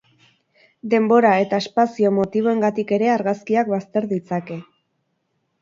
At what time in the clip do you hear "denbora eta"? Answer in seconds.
0.93-1.59